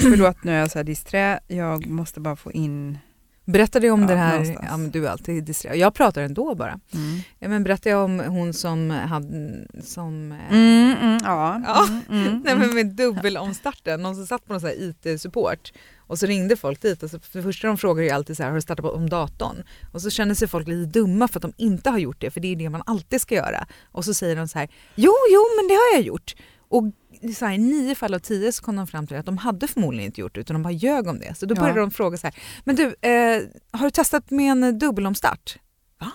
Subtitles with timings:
[0.00, 2.98] Förlåt nu är jag så här disträ, jag måste bara få in...
[3.44, 4.66] Berättade jag om Ja, det här, någonstans.
[4.70, 5.74] ja, men du är alltid disträ.
[5.74, 6.80] Jag pratar ändå bara.
[6.94, 7.20] Mm.
[7.38, 11.62] Ja, men berättade jag om hon som hade, som, Mm, mm, ja.
[11.66, 11.86] Ja.
[11.88, 16.56] Mm, mm, nej men med dubbelomstarten, någon som satt på någon IT-support och så ringde
[16.56, 18.62] folk dit och så för det första de frågar ju alltid så här, har du
[18.62, 19.62] startat om datorn?
[19.92, 22.40] Och så känner sig folk lite dumma för att de inte har gjort det, för
[22.40, 23.66] det är det man alltid ska göra.
[23.92, 26.34] Och så säger de så här, jo, jo, men det har jag gjort.
[26.70, 26.84] Och
[27.36, 30.06] så här, nio fall av tio så kom de fram till att de hade förmodligen
[30.06, 31.34] inte gjort det utan de bara ljög om det.
[31.38, 31.60] Så då Ja.
[31.60, 35.58] började de fråga så här, men du, eh, har du testat med en dubbelomstart?
[36.00, 36.10] Va?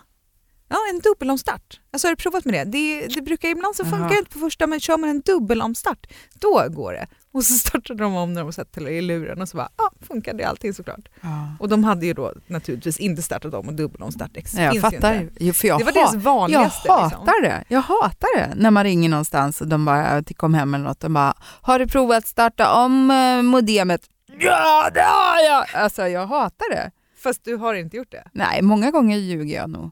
[0.69, 1.79] Ja, en dubbelomstart.
[1.91, 2.63] Alltså har du provat med det?
[2.71, 6.07] Det, det brukar ibland så funkar det inte på första men kör man en dubbelomstart,
[6.33, 7.07] då går det.
[7.37, 10.47] Och så startade de om när de satt i luren och så bara, ja, funkade
[10.47, 11.09] allting såklart.
[11.21, 11.47] Ja.
[11.59, 14.31] Och de hade ju då naturligtvis inte startat om och dubbelomstart.
[14.33, 15.21] Det Nej, jag fattar.
[15.21, 15.33] inte.
[15.39, 16.91] Jo, för jag Det var deras Jag vanligaste.
[16.91, 17.25] hatar liksom.
[17.41, 17.63] det.
[17.67, 21.03] Jag hatar det när man ringer någonstans och de bara till kom hem eller något
[21.03, 24.01] och bara har du provat starta om eh, modemet?
[24.39, 25.65] Ja, det har jag!
[25.83, 26.91] Alltså jag hatar det.
[27.23, 28.23] Fast du har inte gjort det.
[28.31, 29.91] Nej, många gånger ljuger jag nog.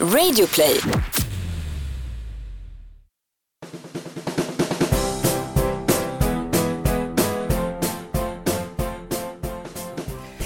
[0.00, 0.80] Radioplay.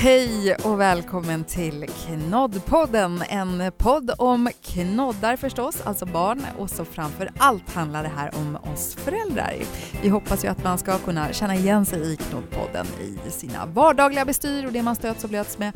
[0.02, 7.30] Hej och välkommen till Knoddpodden, en podd om knoddar förstås, alltså barn och så framför
[7.38, 9.54] allt handlar det här om oss föräldrar.
[10.02, 14.24] Vi hoppas ju att man ska kunna känna igen sig i Knoddpodden i sina vardagliga
[14.24, 15.72] bestyr och det man stöts och blöts med,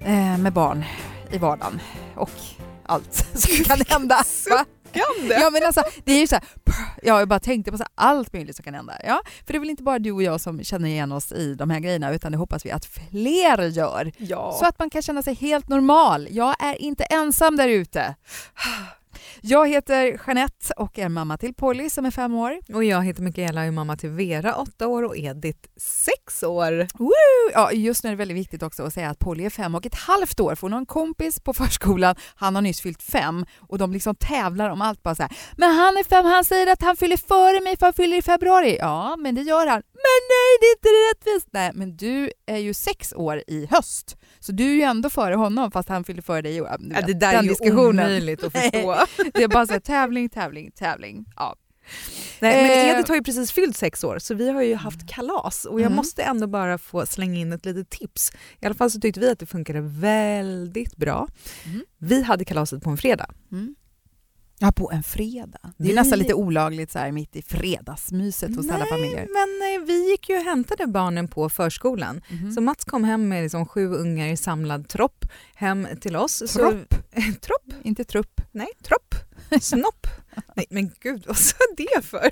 [0.00, 0.84] eh, med barn
[1.30, 1.80] i vardagen
[2.14, 2.30] och
[2.86, 4.24] allt som kan hända.
[4.50, 4.64] Va?
[4.94, 5.34] Suckande!
[5.34, 6.44] Ja men alltså det är ju så här,
[7.02, 8.96] ja, jag bara tänkte på så här, allt möjligt som kan hända.
[9.04, 11.54] Ja, för det är väl inte bara du och jag som känner igen oss i
[11.54, 14.12] de här grejerna utan det hoppas vi att fler gör.
[14.16, 14.56] Ja.
[14.60, 16.28] Så att man kan känna sig helt normal.
[16.30, 18.14] Jag är inte ensam där ute.
[19.40, 22.58] Jag heter Jeanette och är mamma till Polly som är fem år.
[22.74, 26.86] Och jag heter Mikaela och är mamma till Vera, åtta år och Edith, sex år.
[27.52, 29.86] Ja, just nu är det väldigt viktigt också att säga att Polly är fem och
[29.86, 33.46] ett halvt år för hon har en kompis på förskolan, han har nyss fyllt fem
[33.68, 35.32] och de liksom tävlar om allt bara så här.
[35.56, 38.22] Men han är fem, han säger att han fyller före mig för han fyller i
[38.22, 38.76] februari.
[38.80, 39.82] Ja, men det gör han.
[40.04, 41.48] Men nej, det är inte rättvist.
[41.52, 45.34] Nej, men du är ju sex år i höst, så du är ju ändå före
[45.34, 46.68] honom fast han fyller före dig i år.
[46.94, 47.88] Ja, det där är ju diskussionen.
[48.06, 48.96] omöjligt att förstå.
[49.34, 51.24] Det är bara så här, tävling, tävling, tävling.
[51.36, 51.56] Ja.
[52.40, 55.08] Nej, men Eh, Edith har ju precis fyllt sex år så vi har ju haft
[55.08, 55.96] kalas och jag Mm.
[55.96, 58.32] måste ändå bara få slänga in ett litet tips.
[58.60, 61.28] I alla fall så tyckte vi att det funkade väldigt bra.
[61.64, 61.82] Mm.
[61.98, 63.26] Vi hade kalaset på en fredag.
[63.52, 63.74] Mm.
[64.62, 65.72] Ja, på en fredag.
[65.76, 69.28] Det är nästan lite olagligt så här mitt i fredagsmyset hos alla Nej, familjer.
[69.32, 72.22] Men eh, vi gick ju och hämtade barnen på förskolan.
[72.30, 72.52] Mhm.
[72.52, 75.24] Så Mats kom hem med liksom sju ungar i samlad tropp
[75.54, 76.38] hem till oss.
[76.38, 76.94] Tropp?
[76.94, 77.74] Så, tropp?
[77.82, 78.40] Inte trupp.
[78.52, 79.14] Nej, tropp.
[79.60, 80.06] Snopp.
[80.56, 82.30] Nej men gud vad sa det för?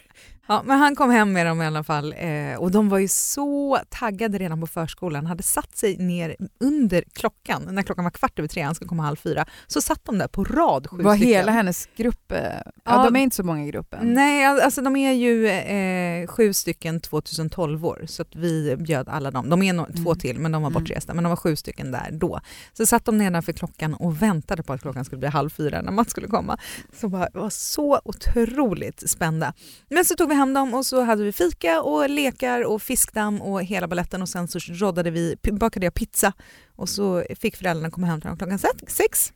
[0.51, 3.09] Ja, men han kom hem med dem i alla fall eh, och de var ju
[3.09, 5.27] så taggade redan på förskolan.
[5.27, 9.03] hade satt sig ner under klockan, när klockan var kvart över tre, han skulle komma
[9.03, 11.29] halv fyra, så satt de där på rad sju Var stycken.
[11.35, 12.33] hela hennes grupp...
[12.33, 13.05] eh, Ja, Ja.
[13.05, 14.13] de är inte så många i gruppen.
[14.15, 19.09] Nej, al- alltså de är ju eh, sju stycken 2012 år så att vi bjöd
[19.09, 19.51] alla dem.
[19.51, 20.19] De är no- två Mm.
[20.19, 20.83] till men de var Mm.
[20.83, 22.41] bortresta, men de var sju stycken där då.
[22.73, 25.93] Så satt de nedanför klockan och väntade på att klockan skulle bli halv fyra när
[25.93, 26.59] Mats skulle komma.
[27.01, 29.53] Så bara, det var så otroligt spända.
[29.89, 33.43] Men så tog vi hem dem och så hade vi fika och lekar och fiskdamm
[33.43, 36.33] och hela balletten och sen så roddade vi, bakade jag pizza
[36.77, 39.33] och så fick föräldrarna komma hem till dem klockan se- sex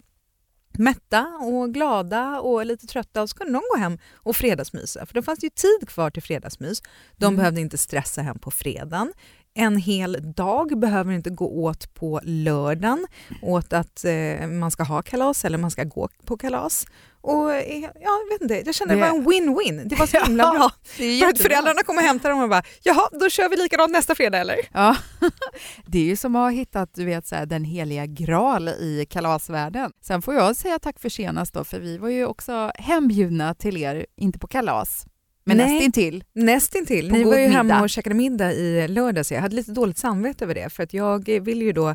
[0.78, 5.06] mätta och glada och lite trötta och så kunde de gå hem och fredagsmysa.
[5.06, 6.82] För det fanns ju tid kvar till fredagsmys.
[7.16, 7.36] De Mm.
[7.36, 9.12] behövde inte stressa hem på fredagen.
[9.54, 13.06] En hel dag behöver inte gå åt på lördagen
[13.42, 16.86] åt att eh, man ska ha kalas eller man ska gå på kalas.
[17.26, 19.82] Och eh, ja, jag vet inte, jag kände det, Det- var en win-win.
[19.84, 20.70] Det var så himla bra.
[20.84, 24.14] För att föräldrarna kommer och hämtar dem och bara “jaha, då kör vi likadant nästa
[24.14, 24.96] fredag eller?” Ja.
[25.86, 29.06] Det är ju som att ha hittat du vet, så här, den heliga graal i
[29.10, 29.92] kalasvärlden.
[30.02, 33.76] Sen får jag säga tack för senast då, för vi var ju också hembjudna till
[33.76, 35.06] er, inte på kalas,
[35.44, 35.72] men Nej.
[35.74, 36.24] nästintill.
[36.34, 37.12] Nästintill.
[37.12, 37.56] Ni var ju middag.
[37.56, 39.32] hemma och käkade middag i lördags.
[39.32, 41.88] Jag hade lite dåligt samvete över det för att jag vill ju då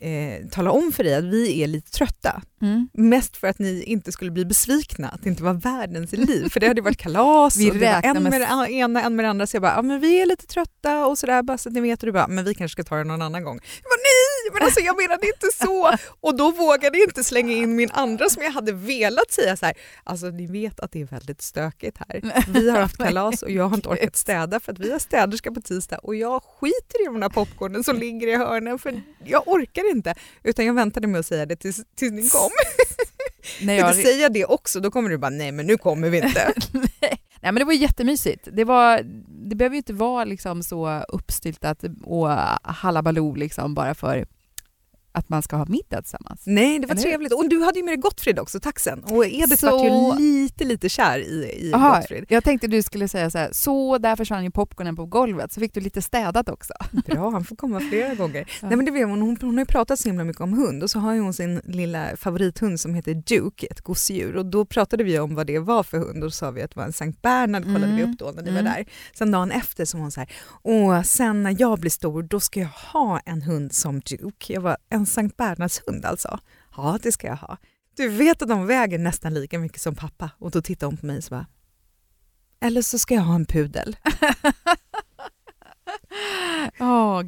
[0.00, 2.42] eh, tala om för dig att vi är lite trötta.
[2.60, 2.88] Mm.
[2.92, 6.48] Mest för att ni inte skulle bli besvikna, att det inte var världens liv.
[6.48, 9.24] För det hade varit kalas Vi och det en med- med det ena, en med
[9.24, 9.46] det andra.
[9.46, 11.80] Så jag bara, ja men vi är lite trötta och sådär, bara så att ni
[11.80, 12.02] vet.
[12.02, 13.54] Och du bara, men vi kanske ska ta det någon annan gång.
[13.82, 15.92] Jag bara, nej, men alltså jag menade inte så.
[16.20, 19.66] Och då vågade jag inte slänga in min andra som jag hade velat säga så
[19.66, 19.74] här,
[20.04, 22.44] alltså ni vet att det är väldigt stökigt här.
[22.48, 25.52] Vi har haft kalas och jag har inte orkat städa för att vi har städerska
[25.52, 29.48] på tisdag och jag skiter i de där popcornen som ligger i hörnen för jag
[29.48, 30.14] orkar inte.
[30.42, 32.47] Utan jag väntade med att säga det tills, tills ni kom.
[33.60, 36.10] När Jag jag, säger jag det också, då kommer du bara nej men nu kommer
[36.10, 36.52] vi inte.
[37.40, 38.48] Nej men det var jättemysigt.
[38.52, 39.00] Det var,
[39.48, 42.28] det behöver ju inte vara liksom så uppstyltat och
[42.62, 44.26] halabaloo liksom bara för
[45.12, 46.42] att man ska ha middag tillsammans.
[46.46, 47.10] Nej, det var Eller hur?
[47.10, 47.32] trevligt.
[47.32, 49.04] Och du hade ju med dig Gottfrid också, taxen.
[49.04, 52.24] Och Edith Så- var ju lite, lite kär i, i Aha, Gottfrid.
[52.28, 55.60] jag tänkte du skulle säga så här, så där försvann ju popcornen på golvet, så
[55.60, 56.72] fick du lite städat också.
[57.06, 58.38] Bra, han får komma flera gånger.
[58.60, 58.68] Ja.
[58.68, 60.82] Nej, men det vet hon, hon, hon har ju pratat så himla mycket om hund
[60.82, 64.36] och så har ju hon sin lilla favorithund som heter Duke, ett gosedjur.
[64.36, 66.70] Och då pratade vi om vad det var för hund och då sa vi att
[66.70, 68.10] det var en Sankt Bernhard kollade vi Mm.
[68.12, 68.64] upp då när ni Mm.
[68.64, 68.86] var där.
[69.14, 70.30] Sen dagen efter så var hon så här,
[70.62, 74.52] åh sen när jag blir stor då ska jag ha en hund som Duke.
[74.52, 76.40] Jag var en Sankt bernhardshund alltså.
[76.76, 77.56] Ja det ska jag ha.
[77.96, 81.06] Du vet att de väger nästan lika mycket som pappa och då tittade hon på
[81.06, 81.46] mig och så bara,
[82.60, 83.96] eller så ska jag ha en pudel.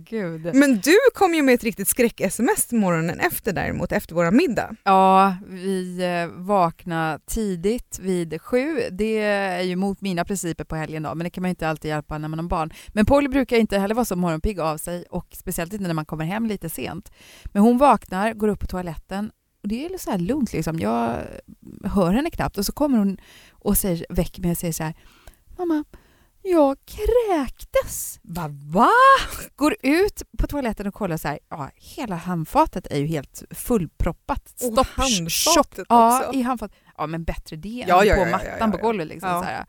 [0.05, 0.55] Gud.
[0.55, 4.76] Men du kom ju med ett riktigt skräck-sms morgonen efter däremot, efter våra middag.
[4.82, 8.81] Ja, vi eh, vaknade tidigt vid sju.
[8.91, 11.69] Det är ju mot mina principer på helgen då, men det kan man ju inte
[11.69, 12.73] alltid hjälpa när man har barn.
[12.88, 16.06] Men Polly brukar inte heller vara så morgonpigg av sig och speciellt inte när man
[16.06, 17.12] kommer hem lite sent.
[17.44, 19.31] Men hon vaknar, går upp på toaletten
[19.62, 20.79] och det är så här lugnt liksom.
[20.79, 21.17] Jag
[21.85, 23.17] hör henne knappt och så kommer hon
[23.50, 24.94] och säger, väcker mig och säger så här
[25.58, 25.85] Mamma,
[26.50, 28.20] jag kräktes.
[28.23, 28.49] Va?
[28.49, 28.91] va?
[29.56, 34.43] Går ut på toaletten och kollar så här, ja, hela handfatet är ju helt fullproppat.
[34.55, 36.38] Och Stopp, handfatet tjock- Ja, också.
[36.38, 36.76] i handfatet.
[36.99, 39.06] Ja, men bättre det Ja, än ja, på ja, mattan på golvet.
[39.08, 39.64] Liksom, så här.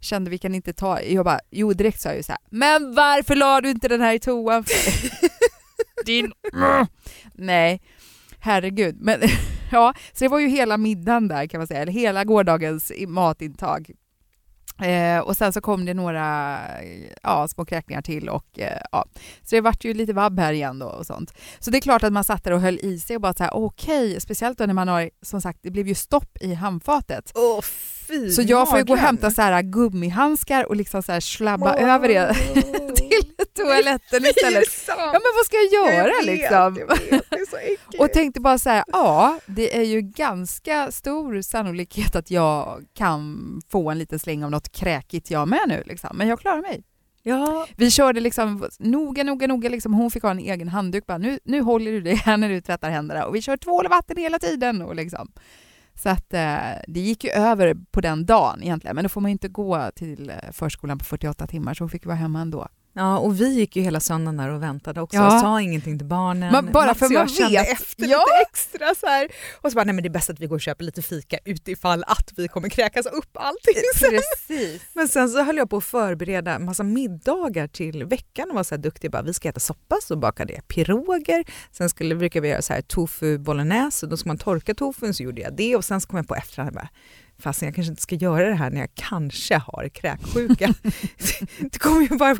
[0.00, 2.94] Kände vi kan inte ta, jag bara, jo direkt sa jag ju så här, men
[2.94, 4.64] varför la du inte den här i toan?
[4.64, 4.74] för?"
[6.06, 6.32] Din...
[7.34, 7.82] Nej,
[8.40, 8.96] herregud.
[9.00, 9.20] Men,
[9.72, 13.90] ja, så det var ju hela middagen där kan man säga, eller hela gårdagens matintag.
[14.82, 16.58] Eh, och sen så kom det några
[17.22, 19.06] ja, små kräkningar till och eh, ja.
[19.42, 21.34] Så det vart ju lite vabb här igen då och sånt.
[21.58, 23.42] Så det är klart att man satt där och höll i sig och bara så
[23.42, 27.32] här okej, speciellt då när man har, som sagt, det blev ju stopp i handfatet.
[27.34, 27.60] Åh
[28.08, 31.20] fy Så jag får ju gå och hämta så här gummihandskar och liksom så här
[31.20, 32.36] slabba över det
[33.64, 34.68] toaletten istället.
[34.88, 36.76] Ja men vad ska jag göra Jag vet, liksom?
[36.78, 38.00] Jag vet, det är så äckligt.
[38.00, 43.60] Och tänkte bara så här, ja, det är ju ganska stor sannolikhet att jag kan
[43.70, 45.82] få en liten släng av något kräkigt jag med nu.
[45.86, 46.16] Liksom.
[46.16, 46.82] Men jag klarar mig.
[47.22, 49.68] ja, Vi körde liksom noga, noga, noga.
[49.68, 51.06] Liksom, hon fick ha en egen handduk.
[51.06, 53.26] Bara, nu, nu håller du det här när du tvättar händerna.
[53.26, 54.82] Och vi kör tvål och vatten hela tiden.
[54.82, 55.32] Och liksom.
[55.94, 56.58] Så att eh,
[56.88, 58.94] det gick ju över på den dagen egentligen.
[58.94, 62.06] Men då får man inte gå till eh, förskolan på 48 timmar så hon fick
[62.06, 62.68] vara hemma ändå.
[62.98, 65.16] Ja, och vi gick ju hela söndagen där och väntade också.
[65.16, 65.34] Ja.
[65.34, 66.52] och Sa ingenting till barnen.
[66.52, 67.68] Man- bara Mats för jag man vet.
[67.72, 68.18] efter Ja.
[68.18, 69.28] lite extra så här.
[69.60, 71.38] Och så bara, nej men det är bäst att vi går och köper lite fika
[71.44, 73.74] utifall att vi kommer kräkas upp allting.
[74.00, 74.82] Precis.
[74.94, 78.74] Men sen så höll jag på att förbereda massa middagar till veckan och var så
[78.74, 79.10] här duktig.
[79.10, 81.44] Bara, vi ska äta soppa, så bakade jag piroger.
[81.72, 85.22] Sen skulle, brukar vi göra så här tofu bolognese, då ska man torka tofun, så
[85.22, 85.76] gjorde jag det.
[85.76, 86.88] Och sen så kom jag på efterhand, bara,
[87.38, 90.74] fast jag kanske inte ska göra det här när jag kanske har kräksjuka.
[91.58, 92.34] det kommer ju bara,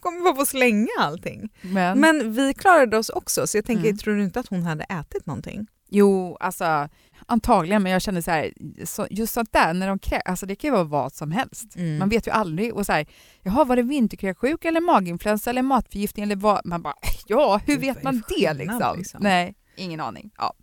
[0.00, 1.48] kommer bara få slänga allting.
[1.60, 3.98] Men, Men vi klarade oss också, så jag tänker, Mm.
[3.98, 5.66] tror du inte att hon hade ätit någonting?
[5.90, 6.88] Jo, alltså
[7.26, 8.52] antagligen, men jag känner så här,
[8.84, 11.76] så, just sånt där, när de krä, alltså det kan ju vara vad som helst.
[11.76, 11.98] Mm.
[11.98, 12.74] Man vet ju aldrig.
[12.74, 13.06] Och så här,
[13.42, 16.66] jaha, var det vinterkräksjuka eller maginfluensa eller matförgiftning eller vad?
[16.66, 16.94] Man bara,
[17.26, 18.94] ja, hur vet man det liksom?
[18.98, 19.20] liksom?
[19.22, 20.30] Nej, ingen aning.
[20.38, 20.54] Ja.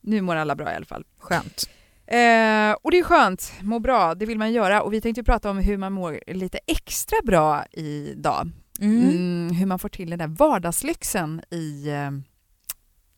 [0.00, 1.04] Nu mår alla bra i alla fall.
[1.18, 1.68] Skönt.
[2.10, 4.82] Eh, och det är skönt, må bra, det vill man göra.
[4.82, 8.50] Och vi tänkte prata om hur man mår lite extra bra idag.
[8.80, 12.10] Mm, hur man får till den där vardagslyxen i eh,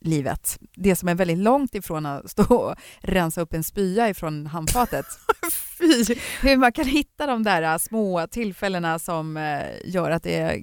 [0.00, 0.58] livet.
[0.76, 5.06] Det som är väldigt långt ifrån att stå och rensa upp en spya ifrån handfatet.
[5.78, 6.14] Fy!
[6.42, 10.60] hur man kan hitta de där eh, små tillfällena som eh, gör att det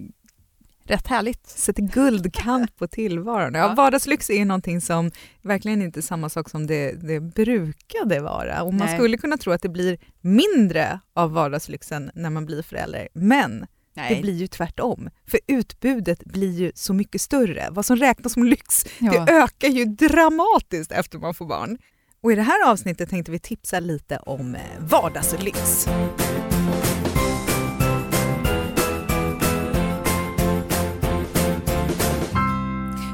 [0.90, 1.48] rätt härligt.
[1.48, 3.54] sätter guldkant på tillvaron.
[3.54, 8.64] Ja, vardagslyx är någonting som verkligen inte är samma sak som det, det brukade vara.
[8.64, 8.98] Och man Nej.
[8.98, 13.08] skulle kunna tro att det blir mindre av vardagslyxen när man blir förälder.
[13.14, 13.66] Men
[14.10, 15.10] det blir ju tvärtom.
[15.28, 17.68] För utbudet blir ju så mycket större.
[17.72, 19.12] Vad som räknas som lyx, ja.
[19.12, 21.78] det ökar ju dramatiskt efter man får barn.
[22.22, 25.88] Och i det här avsnittet tänkte vi tipsa lite om eh, vardagslyx.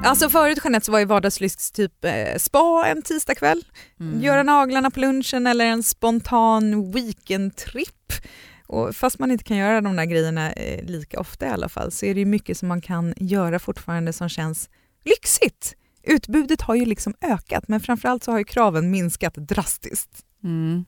[0.05, 3.63] Alltså förut Jeanette så var ju vardagslyx typ eh, spa en tisdagkväll,
[3.99, 4.21] Mm.
[4.21, 8.13] göra naglarna på lunchen eller en spontan weekendtripp.
[8.67, 11.91] Och fast man inte kan göra de där grejerna eh, lika ofta i alla fall
[11.91, 14.69] så är det ju mycket som man kan göra fortfarande som känns
[15.05, 15.73] lyxigt.
[16.03, 20.09] Utbudet har ju liksom ökat men framförallt så har ju kraven minskat drastiskt.
[20.43, 20.85] Mm.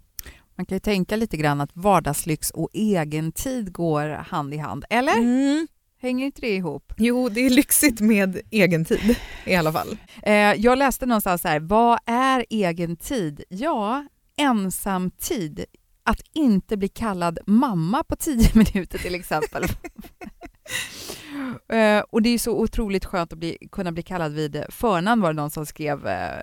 [0.57, 4.85] Man kan ju tänka lite grann att vardagslyx och egentid går hand i hand.
[4.89, 5.17] Eller?
[5.17, 5.67] Mm.
[5.99, 6.93] Hänger inte det ihop?
[6.97, 9.97] Jo, det är lyxigt med egen tid i alla fall.
[10.23, 13.43] Eh, jag läste någonstans så här, vad är egen tid?
[13.49, 14.05] Ja,
[14.37, 15.65] ensamtid
[16.03, 19.63] att inte bli kallad mamma på tio minuter till exempel.
[21.69, 25.33] Eh, och det är så otroligt skönt att bli, kunna bli kallad vid förnamn var
[25.33, 26.41] det någon som skrev eh,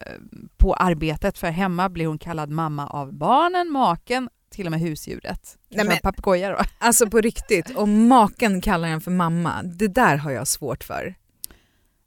[0.56, 5.56] på arbetet för hemma blir hon kallad mamma av barnen, maken, till och med husdjuret.
[5.70, 6.58] Nej, men- Papegoja då.
[6.78, 11.14] Alltså på riktigt, om maken kallar en för mamma, det där har jag svårt för.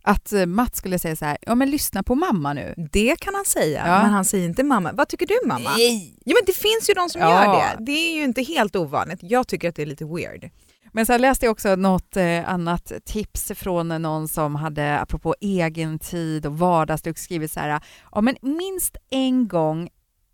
[0.03, 2.73] Att eh, Mats skulle säga så här, ja men lyssna på mamma nu.
[2.91, 4.01] Det kan han säga, Ja.
[4.03, 4.91] men han säger inte mamma.
[4.93, 5.69] Vad tycker du mamma?
[5.77, 6.15] Nej!
[6.25, 7.43] Jo men det finns ju de som Ja.
[7.45, 7.83] gör det.
[7.85, 9.19] Det är ju inte helt ovanligt.
[9.21, 10.49] Jag tycker att det är lite weird.
[10.93, 15.99] Men sen läste jag också något eh, annat tips från någon som hade, apropå egen
[15.99, 19.89] tid och vardagslyx, skrivit så här, ja men minst en gång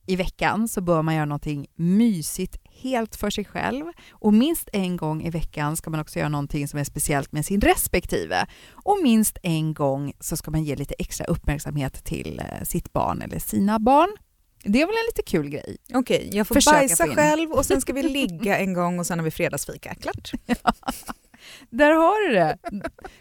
[0.05, 4.97] i veckan så bör man göra någonting mysigt helt för sig själv och minst en
[4.97, 8.99] gång i veckan ska man också göra någonting som är speciellt med sin respektive och
[9.03, 13.39] minst en gång så ska man ge lite extra uppmärksamhet till eh, sitt barn eller
[13.39, 14.09] sina barn.
[14.63, 15.77] Det är väl en lite kul grej?
[15.93, 19.19] Okej, jag får Försöka bajsa själv och sen ska vi ligga en gång och sen
[19.19, 19.95] har vi fredagsfika.
[19.95, 20.31] Klart.
[21.69, 22.57] Där har du det!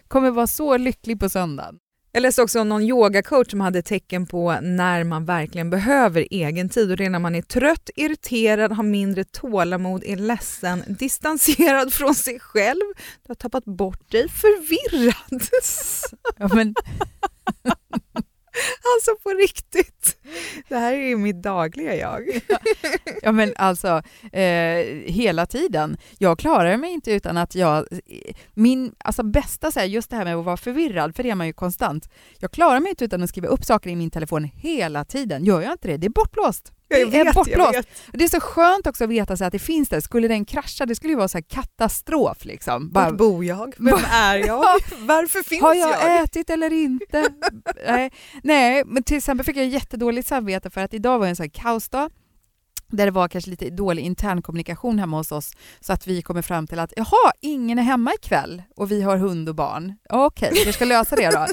[0.09, 1.79] Kommer vara så lycklig på söndagen.
[2.15, 6.69] Jag läste också om någon yogacoach som hade tecken på när man verkligen behöver egen
[6.69, 11.93] tid och det är när man är trött, irriterad, har mindre tålamod, är ledsen, distanserad
[11.93, 15.43] från sig själv, du har tappat bort dig, förvirrad.
[16.37, 16.75] Ja, men,
[18.97, 20.17] Alltså på riktigt.
[20.69, 22.41] Det här är ju mitt dagliga jag.
[23.23, 25.97] Ja men alltså eh, hela tiden.
[26.19, 27.87] Jag klarar mig inte utan att jag,
[28.55, 31.35] min alltså bästa så här, just det här med att vara förvirrad, för det är
[31.35, 32.09] man ju konstant.
[32.39, 35.45] Jag klarar mig inte utan att skriva upp saker i min telefon hela tiden.
[35.45, 36.73] Gör jag inte det, det är bortblåst.
[37.01, 37.73] Jag det är vet, bortblåst.
[37.73, 37.89] jag vet.
[38.13, 40.01] Det är så skönt också att veta så att det finns där.
[40.01, 42.91] Skulle den krascha, det skulle ju vara så katastrof liksom.
[42.91, 43.75] Bara, Vart bor jag?
[43.79, 44.59] Vem är jag?
[44.99, 46.23] Varför finns har jag, jag?
[46.23, 47.29] ätit eller inte?
[47.87, 48.11] Nej.
[48.43, 51.51] Nej, men till exempel fick jag jättedåligt samvete för att idag var en sån här
[51.51, 52.11] kaosdag
[52.93, 56.67] där det var kanske lite dålig internkommunikation hemma hos oss så att vi kommer fram
[56.67, 59.95] till att jaha, ingen är hemma ikväll och vi har hund och barn.
[60.09, 61.47] Okej, vi ska lösa det då.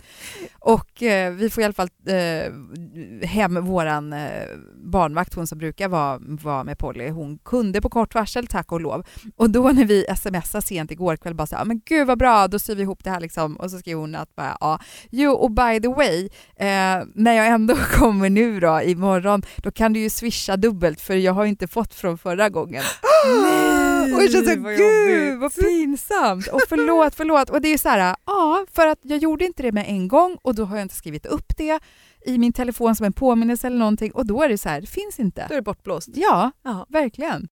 [0.60, 4.43] och eh, vi får i alla fall eh, hem våran eh,
[4.75, 7.10] barnvakt, hon som brukar vara, vara med Polly.
[7.10, 9.05] Hon kunde på kort varsel, tack och lov.
[9.36, 12.48] Och då när vi smsade sent igår kväll bara så här, men gud vad bra,
[12.48, 13.55] då syr vi ihop det här liksom.
[13.55, 14.79] Och så skrev hon att bara, ja,
[15.10, 19.93] jo och by the way, eh, när jag ändå kommer nu då imorgon, då kan
[19.93, 22.83] du ju swisha dubbelt för jag har inte fått från förra gången.
[23.43, 27.50] Nej, och jag känner så, vad gud jobbigt." vad pinsamt och förlåt, förlåt.
[27.50, 30.38] Och det är så här, ja, för att jag gjorde inte det med en gång
[30.41, 31.79] och då har jag inte skrivit upp det
[32.25, 34.88] i min telefon som en påminnelse eller någonting och då är det så här, det
[34.88, 35.45] finns inte.
[35.48, 36.09] Då är det bortblåst.
[36.13, 36.86] Ja, Ja.
[36.89, 37.48] verkligen.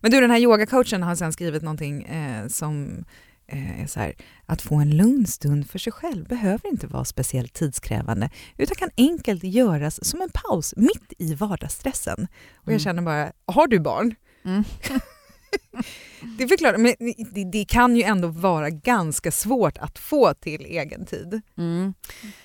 [0.00, 3.04] Men du, den här yogacoachen har sen skrivit någonting eh, som
[3.52, 4.12] eh, så här,
[4.46, 8.90] att få en lugn stund för sig själv behöver inte vara speciellt tidskrävande utan kan
[8.96, 12.26] enkelt göras som en paus mitt i vardagsstressen.
[12.54, 12.80] Och jag Mm.
[12.80, 14.14] känner bara, har du barn?
[14.44, 14.64] Mm.
[16.38, 16.94] Det förklarar, men
[17.34, 21.40] det, det kan ju ändå vara ganska svårt att få till egen tid.
[21.58, 21.94] Mm.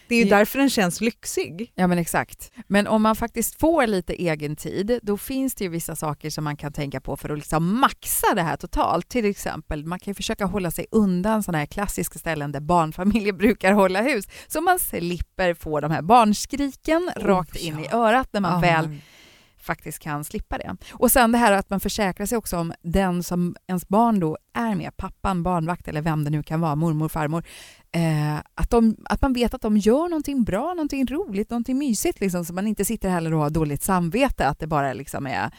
[0.08, 0.38] Det är ju Ja.
[0.38, 1.72] därför den känns lyxig.
[1.76, 2.52] Ja men exakt.
[2.68, 6.44] Men om man faktiskt får lite egen tid, då finns det ju vissa saker som
[6.44, 9.10] man kan tänka på för att liksom maxa det här totalt.
[9.10, 13.34] Till exempel, man kan ju försöka hålla sig undan sådana här klassiska ställen där barnfamiljer
[13.44, 18.30] brukar hålla hus, så man slipper få de här barnskriken Oh, rakt in i örat
[18.34, 18.60] när man Ja.
[18.60, 18.98] väl
[19.68, 20.78] faktiskt kan slippa det.
[20.92, 24.38] Och sen det här att man försäkrar sig också om den som ens barn då
[24.54, 27.44] är med, pappan, barnvakt eller vem det nu kan vara, mormor, farmor,
[27.92, 32.20] eh, att, de, att man vet att de gör någonting bra, någonting roligt, någonting mysigt
[32.20, 35.52] liksom, så man inte sitter heller och har dåligt samvete att det bara liksom är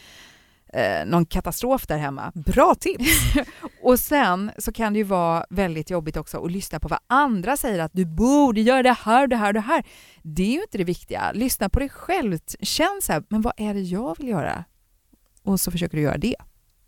[0.73, 2.33] eh, någon katastrof där hemma.
[2.35, 3.35] Bra tips!
[3.83, 7.57] Och sen så kan det ju vara väldigt jobbigt också att lyssna på vad andra
[7.57, 9.85] säger att du borde göra det här, det här, det här.
[10.23, 11.33] Det är ju inte det viktiga.
[11.33, 12.39] Lyssna på dig själv.
[12.61, 14.65] Känn så här, men vad är det jag vill göra?
[15.43, 16.37] Och så försöker du göra det.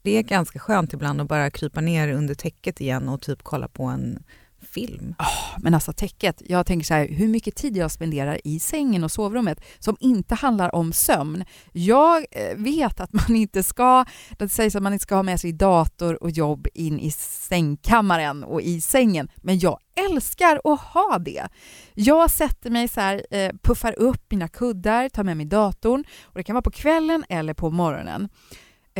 [0.02, 3.68] Det är ganska skönt ibland att bara krypa ner under täcket igen och typ kolla
[3.68, 4.22] på en
[4.60, 5.14] film.
[5.18, 9.04] Ah, men alltså täcket, jag tänker så här, hur mycket tid jag spenderar i sängen
[9.04, 11.44] och sovrummet som inte handlar om sömn.
[11.72, 14.04] Jag eh, vet att man inte ska,
[14.38, 18.44] det sägs att man inte ska ha med sig dator och jobb in i sängkammaren
[18.44, 19.78] och i sängen, men jag
[20.10, 21.48] älskar att ha det.
[21.94, 26.34] Jag sätter mig så här, eh, puffar upp mina kuddar, tar med mig datorn och
[26.34, 28.28] det kan vara på kvällen eller på morgonen.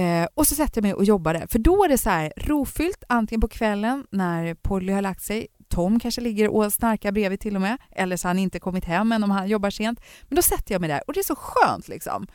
[0.00, 1.46] Eh, och så sätter jag mig och jobbar där.
[1.46, 5.46] För då är det så här rofyllt, antingen på kvällen när Polly har lagt sig,
[5.68, 8.84] Tom kanske ligger och snarkar bredvid till och med, eller så har han inte kommit
[8.84, 10.00] hem än om han jobbar sent.
[10.22, 12.26] Men då sätter jag mig där och det är så skönt liksom.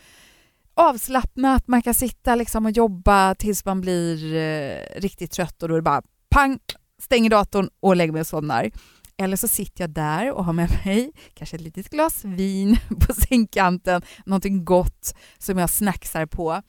[0.73, 5.75] Avslappnat, man kan sitta liksom och jobba tills man blir eh, riktigt trött och då
[5.75, 6.59] är det bara pang,
[7.01, 8.71] stänger datorn och lägger mig och somnar.
[9.17, 13.13] Eller så sitter jag där och har med mig kanske ett litet glas vin på
[13.13, 16.61] sängkanten, någonting gott som jag snacksar på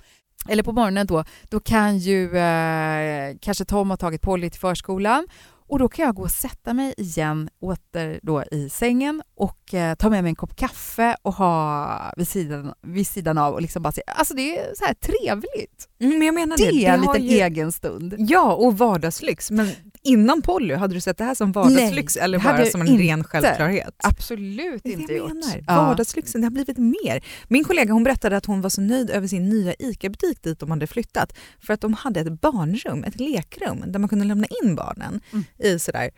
[0.49, 5.27] eller på morgonen då, då kan ju eh, kanske Tom ha tagit Polly till förskolan
[5.69, 9.95] och då kan jag gå och sätta mig igen åter då i sängen och eh,
[9.95, 13.83] ta med mig en kopp kaffe och ha vid sidan, vid sidan av och liksom
[13.83, 15.89] bara se, alltså det är så här trevligt.
[16.01, 18.15] Mm, men jag menar Det, det, är en liten ju- egen stund.
[18.19, 19.51] Ja, och vardagslyx.
[19.51, 19.71] Men
[20.07, 23.03] innan Polly, hade du sett det här som vardagslyx Nej, eller bara som en inte.
[23.05, 23.95] ren självklarhet?
[24.03, 25.29] Absolut Det inte jag gjort.
[25.33, 25.65] menar.
[25.67, 25.75] Ja.
[25.83, 27.25] Vardagslyxen, det har blivit mer.
[27.49, 30.71] Min kollega hon berättade att hon var så nöjd över sin nya ICA-butik dit de
[30.71, 34.75] hade flyttat för att de hade ett barnrum, ett lekrum där man kunde lämna in
[34.77, 35.45] barnen Mm.
[35.59, 36.11] i sådär,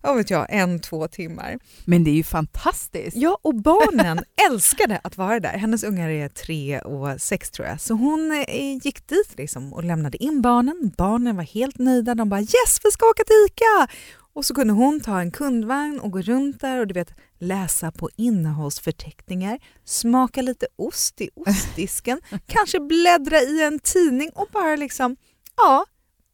[0.00, 1.58] vad vet jag, en, två timmar.
[1.84, 3.16] Men det är ju fantastiskt.
[3.16, 4.18] Ja, och barnen
[4.50, 5.58] älskade att vara där.
[5.58, 7.80] Hennes ungar är tre och sex tror jag.
[7.80, 10.92] Så hon eh, gick dit liksom och lämnade in barnen.
[10.96, 12.14] Barnen var helt nöjda.
[12.14, 13.88] De bara “Yes, vi ska åka till ICA!”
[14.36, 17.92] Och så kunde hon ta en kundvagn och gå runt där och du vet läsa
[17.92, 25.16] på innehållsförteckningar, smaka lite ost i ostdisken, kanske bläddra i en tidning och bara liksom,
[25.56, 25.84] ja,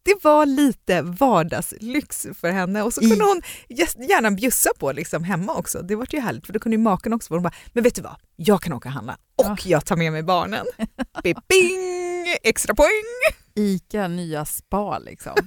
[0.04, 3.42] det var lite vardagslyx för henne och så kunde hon
[4.08, 5.82] gärna bjussa på liksom hemma också.
[5.82, 8.02] Det var ju härligt för då kunde ju maken också vara bara, men vet du
[8.02, 9.56] vad, jag kan åka och handla och Ja.
[9.64, 10.66] jag tar med mig barnen.
[11.48, 12.88] Bing, extra poäng!
[13.54, 15.34] ICA nya spa liksom.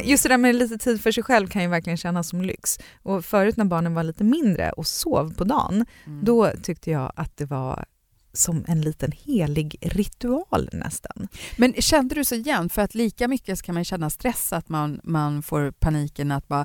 [0.00, 2.78] Just det där med lite tid för sig själv kan ju verkligen kännas som lyx.
[3.02, 6.24] Och förut när barnen var lite mindre och sov på dagen, Mm.
[6.24, 7.84] då tyckte jag att det var
[8.32, 11.28] som en liten helig ritual nästan.
[11.56, 12.68] Men kände du så igen?
[12.68, 16.64] För att lika mycket kan man känna stress att man, man får paniken att bara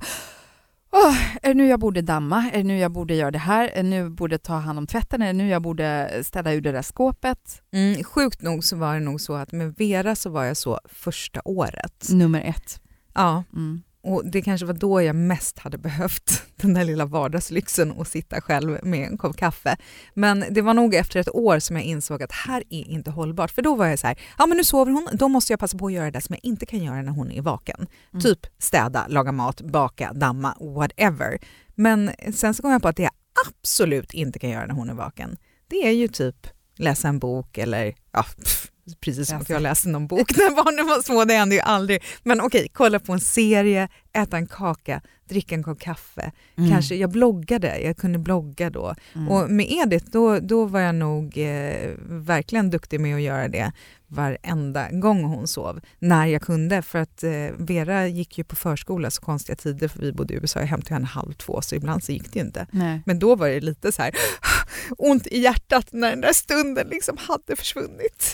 [0.91, 2.49] Åh, är det nu jag borde damma?
[2.53, 3.67] Är det nu jag borde göra det här?
[3.67, 5.21] Är det nu jag borde ta hand om tvätten?
[5.21, 7.61] Är det nu jag borde städa ur det där skåpet?
[7.71, 10.79] Mm, sjukt nog så var det nog så att med Vera så var jag så
[10.85, 12.07] första året.
[12.11, 12.81] Nummer ett.
[13.13, 13.81] Ja, Mm.
[14.03, 18.41] och det kanske var då jag mest hade behövt den där lilla vardagslyxen och sitta
[18.41, 19.77] själv med en kopp kaffe.
[20.13, 23.51] Men det var nog efter ett år som jag insåg att här är inte hållbart.
[23.51, 25.77] För då var jag så här, ja men nu sover hon, då måste jag passa
[25.77, 27.87] på att göra det som jag inte kan göra när hon är vaken.
[28.13, 28.21] Mm.
[28.23, 31.37] Typ städa, laga mat, baka, damma, whatever.
[31.75, 33.11] Men sen så kom jag på att det jag
[33.47, 37.57] absolut inte kan göra när hon är vaken, det är ju typ läsa en bok
[37.57, 41.33] eller ja, pff, precis som att jag läste någon bok när barnen var små, det
[41.33, 42.03] hände ju aldrig.
[42.23, 46.31] Men okej, kolla på en serie, äta en kaka, dricka en kopp kaffe.
[46.57, 46.69] Mm.
[46.69, 48.95] Kanske, jag bloggade, jag kunde blogga då.
[49.15, 49.29] Mm.
[49.29, 53.71] Och med Edith, då, då var jag nog eh, verkligen duktig med att göra det
[54.09, 56.81] varenda gång hon sov, när jag kunde.
[56.81, 60.37] För att eh, Vera gick ju på förskola så konstiga tider, för vi bodde i
[60.37, 62.67] USA, jag hämtade henne halv två, så ibland så gick det ju inte.
[62.71, 63.01] Nej.
[63.05, 64.11] Men då var det lite så här
[64.97, 68.31] ont i hjärtat när den där stunden liksom hade försvunnit.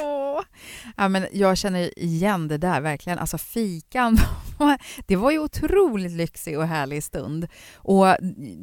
[0.97, 3.19] Ja, men jag känner igen det där verkligen.
[3.19, 4.17] Alltså fikan,
[5.05, 7.47] det var ju otroligt lyxig och härlig stund.
[7.75, 8.07] Och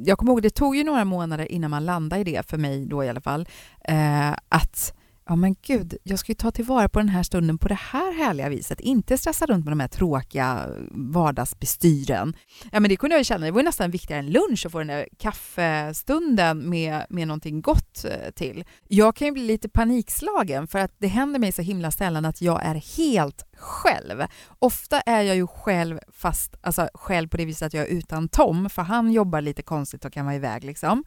[0.05, 2.87] jag kommer ihåg, det tog ju några månader innan man landade i det, för mig
[2.87, 3.49] då i alla fall,
[3.85, 4.95] eh, att
[5.27, 8.13] ja men gud, jag ska ju ta tillvara på den här stunden på det här
[8.13, 8.81] härliga viset.
[8.81, 12.37] Inte stressa runt med de här tråkiga eh, vardagsbestyren.
[12.73, 14.73] Ja men det kunde jag ju känna, det var ju nästan viktigare än lunch att
[14.73, 18.65] få den där kaffestunden med, med någonting gott eh, till.
[18.89, 22.43] Jag kan ju bli lite panikslagen för att det händer mig så himla sällan att
[22.43, 24.23] jag är helt själv.
[24.59, 28.29] Ofta är jag ju själv fast, alltså själv på det viset att jag är utan
[28.29, 31.05] Tom, för han jobbar lite konstigt och kan vara iväg liksom.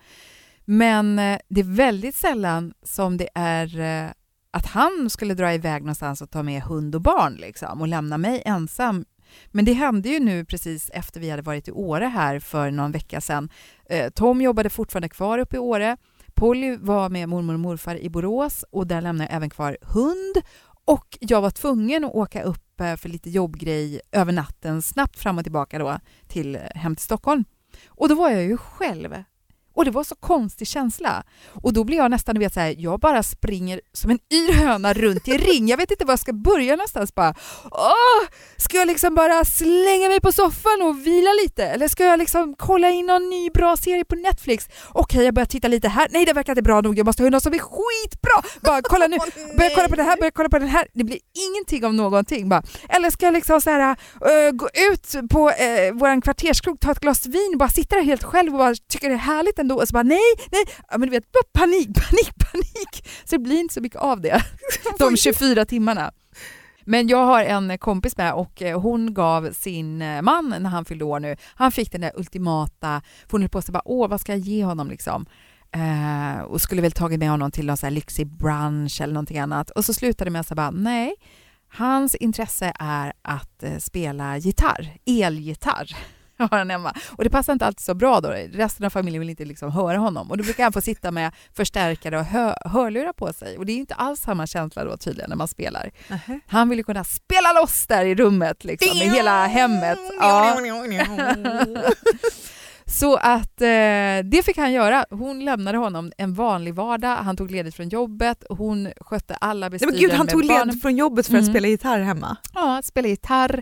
[0.66, 4.12] Men eh, det är väldigt sällan som det är eh,
[4.52, 8.18] att han skulle dra iväg någonstans och ta med hund och barn liksom, och lämna
[8.18, 9.06] mig ensam.
[9.52, 12.92] Men det hände ju nu precis efter vi hade varit i Åre här för någon
[12.92, 13.50] vecka sedan.
[13.90, 15.98] Eh, Tom jobbade fortfarande kvar uppe i Åre.
[16.34, 20.36] Polly var med mormor och morfar i Borås och där lämnade jag även kvar hund.
[20.86, 22.62] Och jag var tvungen att åka upp
[22.98, 27.44] för lite jobbgrej över natten, snabbt fram och tillbaka då till, hem till Stockholm.
[27.88, 29.16] Och då var jag ju själv.
[29.76, 31.24] Och det var så konstig känsla.
[31.64, 34.54] Och då blir jag nästan, du vet så här, jag bara springer som en yr
[34.54, 35.68] höna runt i ring.
[35.68, 37.36] Jag vet inte var jag ska börja någonstans bara.
[37.72, 41.66] Åh, ska jag liksom bara slänga mig på soffan och vila lite?
[41.66, 44.68] Eller ska jag liksom kolla in någon ny bra serie på Netflix?
[44.92, 46.08] Okej, jag börjar titta lite här.
[46.12, 46.98] Nej, det verkar inte bra nog.
[46.98, 48.42] Jag måste ha något som är skitbra.
[48.62, 49.18] Bara kolla nu.
[49.58, 50.88] Börja kolla på det här, börja kolla på den här.
[50.94, 52.50] Det blir ingenting av någonting.
[52.50, 52.64] Bara.
[52.90, 55.54] Eller ska jag liksom så här, uh, gå ut på uh,
[55.94, 59.14] vår kvarterskrog, ta ett glas vin, bara sitta där helt själv och bara tycka det
[59.14, 62.32] är härligt ändå och så bara nej, nej, ja, men du vet, bara panik, panik,
[62.52, 63.08] panik.
[63.26, 64.44] Så det blir inte så mycket av det
[65.00, 66.12] de 24 timmarna.
[66.88, 71.06] Men jag har en kompis med och eh, hon gav sin man när han fyllde
[71.06, 74.22] år nu, han fick den där ultimata, för hon höll på att säga åh vad
[74.22, 75.26] ska jag ge honom liksom?
[75.72, 79.40] Eh, och skulle väl tagit med honom till någon så här lyxig brunch eller någonting
[79.40, 79.70] annat.
[79.70, 81.16] Och så slutade det med att säga bara nej,
[81.68, 85.96] hans intresse är att eh, spela gitarr, elgitarr
[86.50, 86.94] har han hemma.
[87.18, 88.30] Och det passar inte alltid så bra då.
[88.52, 90.32] Resten av familjen vill inte liksom höra honom.
[90.32, 93.58] Och då brukar han få sitta med förstärkare och hö hörlurar på sig.
[93.58, 95.86] Och det är inte alls samma känsla då tydligen när man spelar.
[95.86, 96.40] Uh -huh.
[96.48, 100.00] Han vill ju kunna spela loss där i rummet liksom, med hela hemmet.
[100.20, 100.58] Ja.
[102.88, 103.68] Så att eh,
[104.24, 105.06] det fick han göra.
[105.10, 109.94] Hon lämnade honom en vanlig vardag, han tog ledigt från jobbet, hon skötte alla bestyren
[109.94, 111.54] men Gud, han tog ledigt från jobbet för att mm.
[111.54, 112.38] spela gitarr hemma?
[112.54, 113.62] Ja, spela gitarr.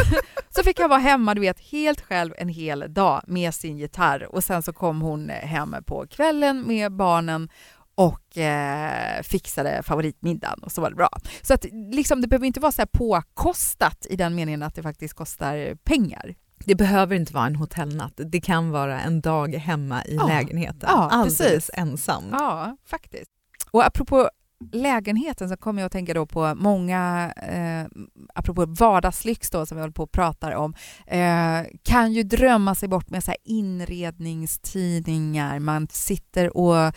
[0.56, 4.34] så fick han vara hemma du vet, helt själv en hel dag med sin gitarr
[4.34, 7.48] och sen så kom hon hem på kvällen med barnen
[7.94, 11.10] och eh, fixade favoritmiddagen och så var det bra.
[11.42, 14.82] Så att liksom, det behöver inte vara så här påkostat i den meningen att det
[14.82, 16.34] faktiskt kostar pengar.
[16.64, 20.88] Det behöver inte vara en hotellnatt, det kan vara en dag hemma i ja, lägenheten,
[20.92, 21.70] ja, alldeles precis.
[21.74, 22.24] ensam.
[22.32, 23.30] Ja, faktiskt.
[23.70, 24.30] Och apropå
[24.72, 27.86] lägenheten så kommer jag att tänka då på många, eh,
[28.34, 30.74] apropå vardagslyx då som vi håller på och pratar om,
[31.06, 36.94] eh, kan ju drömma sig bort med så inredningstidningar, man sitter och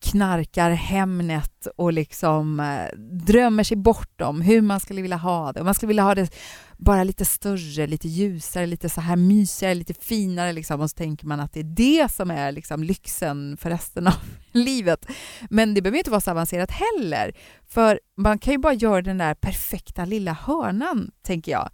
[0.00, 5.60] knarkar Hemnet och liksom eh, drömmer sig bort om hur man skulle vilja ha det.
[5.60, 6.30] Och man skulle vilja ha det
[6.78, 10.80] bara lite större, lite ljusare, lite så här mysigare, lite finare liksom.
[10.80, 14.14] och så tänker man att det är det som är liksom lyxen för resten av
[14.52, 15.06] livet.
[15.50, 17.36] Men det behöver inte vara så avancerat heller,
[17.68, 21.70] för man kan ju bara göra den där perfekta lilla hörnan, tänker jag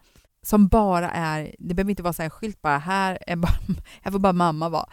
[0.47, 3.53] som bara är, det behöver inte vara så här skylt bara, här, är bara,
[4.03, 4.89] här får bara mamma vara.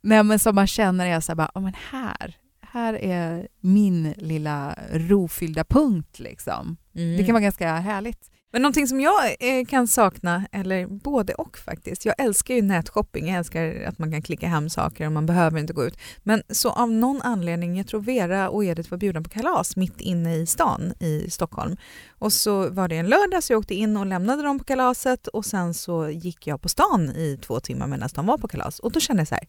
[0.00, 4.14] Nej, men som man känner är så här bara, oh, men här, här är min
[4.16, 6.18] lilla rofyllda punkt.
[6.18, 6.76] Liksom.
[6.94, 7.16] Mm.
[7.16, 8.30] Det kan vara ganska härligt.
[8.52, 13.28] Men någonting som jag eh, kan sakna, eller både och faktiskt, jag älskar ju nätshopping,
[13.28, 15.98] jag älskar att man kan klicka hem saker och man behöver inte gå ut.
[16.22, 20.00] Men så av någon anledning, jag tror Vera och Edith var bjudna på kalas mitt
[20.00, 21.76] inne i stan i Stockholm.
[22.08, 25.26] Och så var det en lördag så jag åkte in och lämnade dem på kalaset
[25.26, 28.78] och sen så gick jag på stan i två timmar medan de var på kalas
[28.78, 29.48] och då kände jag så här,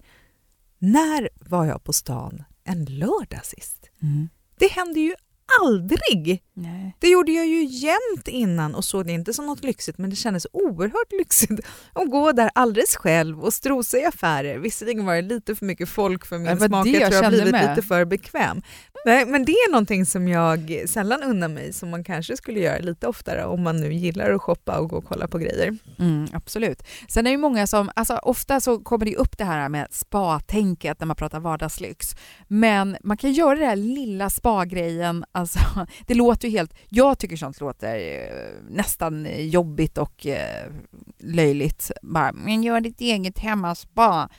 [0.79, 3.89] när var jag på stan en lördag sist.
[4.01, 4.29] Mm.
[4.60, 5.13] Det händer ju
[5.62, 6.43] aldrig!
[6.60, 6.96] Nej.
[7.00, 10.15] Det gjorde jag ju jämt innan och såg det inte som något lyxigt men det
[10.15, 11.60] kändes oerhört lyxigt
[11.93, 14.58] att gå där alldeles själv och strosa i affärer.
[14.58, 17.52] Visserligen var det lite för mycket folk för min smak, jag, jag tror jag blivit
[17.52, 17.70] med.
[17.70, 18.62] lite för bekväm.
[19.06, 22.80] Nej, men det är någonting som jag sällan unnar mig som man kanske skulle göra
[22.80, 25.78] lite oftare om man nu gillar att shoppa och gå och kolla på grejer.
[26.00, 26.84] Mm, absolut.
[27.08, 31.00] Sen är det många som, alltså ofta så kommer det upp det här med spa-tänket
[31.00, 32.15] när man pratar vardagslyx.
[32.48, 35.60] Men man kan göra den här lilla spa-grejen, alltså,
[36.08, 40.71] det låter ju helt, jag tycker sånt låter eh, nästan jobbigt och eh,
[41.19, 41.91] löjligt.
[42.01, 44.29] Bara, men gör ditt eget hemmaspa.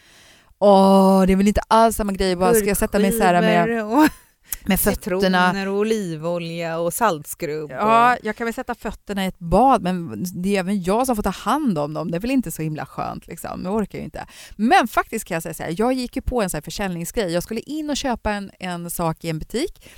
[0.59, 3.41] Åh, det är väl inte alls samma grej, bara ska jag sätta mig så här
[3.41, 3.89] med
[4.67, 5.21] med fötterna.
[5.21, 7.71] Citroner och olivolja och saltskrubb.
[7.71, 11.17] Ja, jag kan väl sätta fötterna i ett bad, men det är även jag som
[11.17, 12.11] får ta hand om dem.
[12.11, 13.65] Det är väl inte så himla skönt, liksom.
[13.65, 14.27] jag orkar ju inte.
[14.57, 17.33] Men faktiskt kan jag säga så här, jag gick ju på en så här försäljningsgrej.
[17.33, 19.89] Jag skulle in och köpa en, en sak i en butik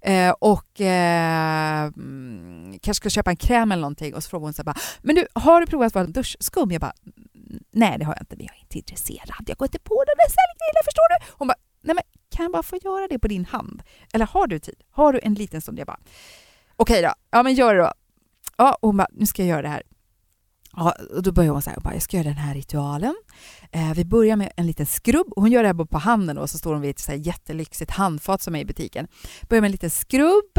[0.00, 4.52] Eh, och eh, mm, kanske ska köpa en kräm eller någonting och så frågar hon
[4.52, 6.72] så här bara, men du, har du provat vara duschskum?
[6.72, 6.92] Jag bara,
[7.70, 9.44] nej det har jag inte, men jag är inte intresserad.
[9.46, 11.34] Jag går inte på den där säljgrejen, förstår du?
[11.38, 13.82] Hon bara, nej men kan jag bara få göra det på din hand?
[14.12, 14.82] Eller har du tid?
[14.90, 15.78] Har du en liten stund?
[15.78, 16.00] Jag bara,
[16.76, 17.92] okej då, ja men gör det då.
[18.56, 19.82] Ja, hon bara, nu ska jag göra det här.
[20.78, 23.14] Ja, och då börjar hon så här, bara, jag ska göra den här ritualen.
[23.72, 25.26] Eh, vi börjar med en liten skrubb.
[25.36, 27.90] Hon gör det här på handen och så står hon vid ett så här jättelyxigt
[27.90, 29.08] handfat som är i butiken.
[29.48, 30.58] Börjar med en liten skrubb.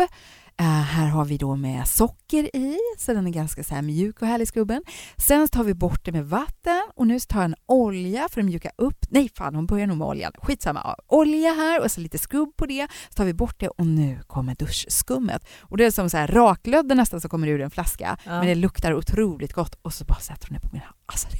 [0.62, 4.22] Uh, här har vi då med socker i, så den är ganska så här mjuk
[4.22, 4.84] och härlig skrubben.
[5.18, 8.46] Sen tar vi bort det med vatten och nu tar jag en olja för att
[8.46, 9.06] mjuka upp.
[9.10, 10.32] Nej, fan hon börjar nog med oljan.
[10.38, 10.96] Skitsamma.
[11.08, 12.88] Olja här och så lite skrubb på det.
[13.10, 15.48] Så tar vi bort det och nu kommer duschskummet.
[15.60, 18.18] Och det är som så här raklödder nästan som kommer ur en flaska.
[18.26, 18.32] Ja.
[18.32, 20.94] Men det luktar otroligt gott och så bara sätter hon det på mina...
[21.06, 21.38] Alltså, det,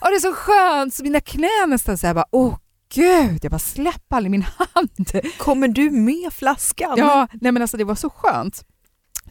[0.00, 2.58] oh, det är så skönt så mina knän nästan så här bara åh
[2.94, 4.42] gud, jag bara släpp aldrig min
[4.74, 5.10] hand.
[5.38, 6.94] Kommer du med flaskan?
[6.98, 8.64] Ja, nej men alltså det var så skönt.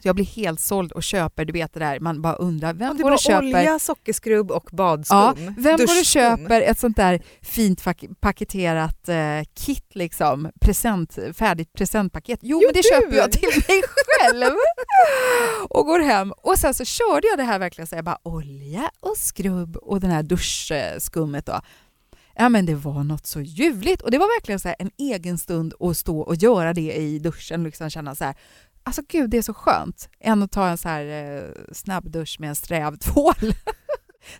[0.02, 2.96] Så jag blir helt såld och köper, du vet det där, man bara undrar, vem
[2.96, 5.18] det går och köper olja, sockerskrubb och badskum.
[5.18, 6.04] Ja, vem går och Duschskum.
[6.22, 7.84] köper ett sånt där fint
[8.20, 9.16] paketerat eh,
[9.54, 12.38] kit, liksom, present, färdigt presentpaket?
[12.42, 12.88] Jo, Jo, men det du!
[13.02, 13.82] köper jag till mig
[14.20, 14.54] själv
[15.68, 16.32] och går hem.
[16.32, 20.00] Och sen så körde jag det här verkligen, så jag bara olja och skrubb och
[20.00, 21.60] den här duschskummet då.
[22.40, 25.38] Ja men det var något så ljuvligt och det var verkligen så här en egen
[25.38, 28.34] stund att stå och göra det i duschen, liksom känna så här
[28.82, 32.48] Alltså gud, det är så skönt än att ta en så här eh, snabbdusch med
[32.48, 33.34] en sträv tvål.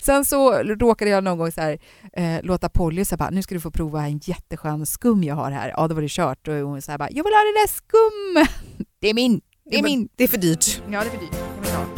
[0.00, 1.78] Sen så råkade jag någon gång så här,
[2.12, 5.50] eh, låta Polly säga bara, nu ska du få prova en jätteskön skum jag har
[5.50, 5.68] här.
[5.76, 8.46] Ja, då var det kört och hon sa bara, jag vill ha det där skum.
[9.00, 10.08] Det är min, det är min.
[10.16, 10.82] Det är för dyrt.
[10.90, 11.97] Ja, det är för dyrt.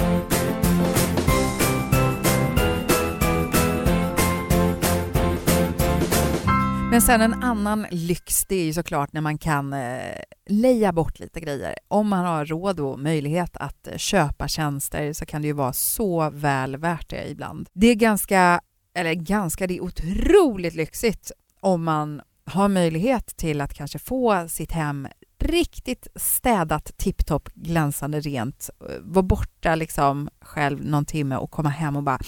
[6.91, 6.97] Mm.
[6.97, 11.19] Men sen en annan lyx, det är ju såklart när man kan eh, leja bort
[11.19, 11.75] lite grejer.
[11.89, 15.73] Om man har råd och möjlighet att eh, köpa tjänster så kan det ju vara
[15.73, 17.69] så väl värt det ibland.
[17.73, 18.61] Det är ganska,
[18.95, 24.73] eller ganska, det är otroligt lyxigt om man har möjlighet till att kanske få sitt
[24.73, 28.71] hem riktigt städat, tipptopp, glänsande rent.
[29.01, 32.21] Vara borta liksom själv någon timme och komma hem och bara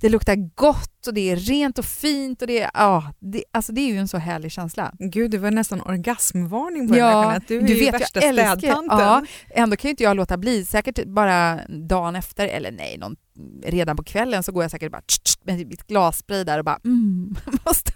[0.00, 3.72] det luktar gott och det är rent och fint och det är, ja, det, alltså
[3.72, 4.92] det är ju en så härlig känsla.
[4.98, 7.40] Gud, det var nästan orgasmvarning på den här Ja.
[7.48, 8.98] Du är du ju vet, jag värsta älskar- städtanten.
[8.98, 9.24] ja.
[9.50, 10.64] Ändå kan ju inte jag låta bli.
[10.64, 13.16] Säkert bara dagen efter, eller nej, någon,
[13.64, 16.64] redan på kvällen så går jag säkert bara tsch, tsch, med mitt glasspray där och
[16.64, 17.34] bara mm,
[17.66, 17.92] måste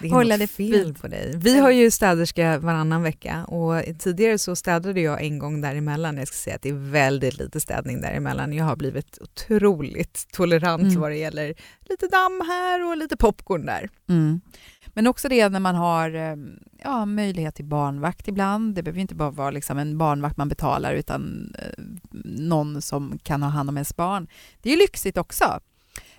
[0.00, 1.00] Det är Hålla det fel fint.
[1.02, 1.32] på dig.
[1.36, 6.16] Vi har ju städerska varannan vecka och tidigare så städade jag en gång däremellan.
[6.16, 8.52] Jag ska säga att det är väldigt lite städning däremellan.
[8.52, 11.00] Jag har blivit otroligt tolerant Mm.
[11.00, 11.54] vad det gäller
[11.88, 13.90] lite damm här och lite popcorn där.
[14.08, 14.40] Mm.
[14.94, 16.36] Men också det när man har eh,
[16.84, 18.74] ja, möjlighet till barnvakt ibland.
[18.74, 21.84] Det behöver inte bara vara liksom en barnvakt man betalar utan eh,
[22.24, 24.28] någon som kan ha hand om ens barn.
[24.62, 25.60] Det är lyxigt också.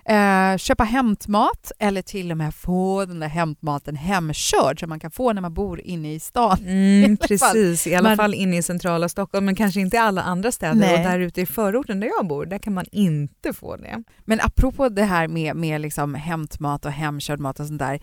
[0.05, 5.11] Eh, köpa hämtmat eller till och med få den där hämtmaten hemkörd som man kan
[5.11, 6.57] få när man bor inne i stan.
[6.67, 7.27] Mm, fall.
[7.27, 10.51] precis, i alla Man- fall inne i centrala Stockholm men kanske inte i alla andra
[10.51, 10.93] städer Nej.
[10.93, 14.03] och där ute i förorten där jag bor, där kan man inte få det.
[14.25, 17.99] Men apropå det här med, med liksom hämtmat och hemkörd mat och sånt där.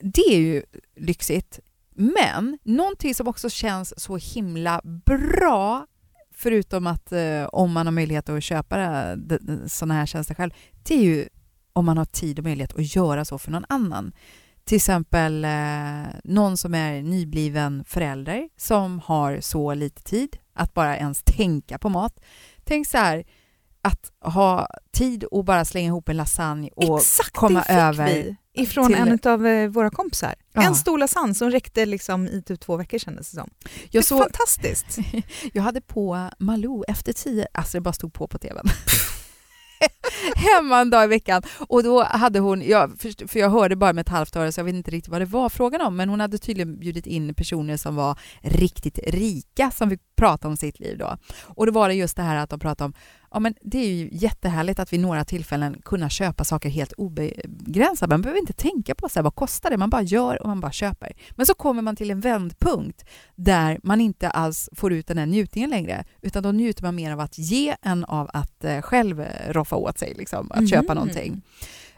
[0.00, 0.62] Det är ju
[0.96, 1.60] lyxigt.
[1.94, 5.86] Men någonting som också känns så himla bra
[6.38, 9.16] förutom att eh, om man har möjlighet att köpa
[9.66, 10.50] sådana här tjänster själv,
[10.82, 11.28] det är ju
[11.72, 14.12] om man har tid och möjlighet att göra så för någon annan.
[14.64, 20.96] Till exempel eh, någon som är nybliven förälder som har så lite tid att bara
[20.96, 22.20] ens tänka på mat.
[22.64, 23.24] Tänk så här,
[23.82, 28.86] att ha tid och bara slänga ihop en lasagne och Exakt, komma över vi ifrån
[28.86, 30.34] till- en av eh, våra kompisar.
[30.52, 30.62] Ja.
[30.62, 33.50] En stor lasagne som räckte liksom i typ två veckor kändes det som.
[33.62, 34.98] Det Jag, så, fantastiskt.
[35.52, 38.66] jag hade på Malou efter tio, alltså det bara stod på på tvn.
[40.34, 44.02] Hemma en dag i veckan och då hade hon, ja, för, jag hörde bara med
[44.02, 46.20] ett halvt öra så jag vet inte riktigt vad det var frågan om men hon
[46.20, 50.98] hade tydligen bjudit in personer som var riktigt rika som fick prata om sitt liv
[50.98, 51.16] då.
[51.44, 52.94] Och då var det just det här att de pratade om
[53.32, 58.10] Ja, men det är ju jättehärligt att vid några tillfällen kunna köpa saker helt obegränsat.
[58.10, 60.60] Man behöver inte tänka på så här, vad kostar det, man bara gör och man
[60.60, 61.12] bara köper.
[61.30, 63.04] Men så kommer man till en vändpunkt
[63.36, 67.12] där man inte alls får ut den här njutningen längre, utan då njuter man mer
[67.12, 70.68] av att ge än av att eh, själv eh, roffa åt sig, liksom, att Mhm.
[70.68, 71.42] köpa någonting.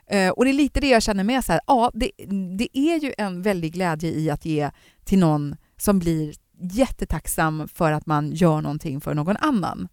[0.06, 2.10] Eh, och det är lite det jag känner med, så här, ja, det,
[2.58, 4.70] det är ju en väldig glädje i att ge
[5.04, 9.88] till någon som blir jättetacksam för att man gör någonting för någon annan.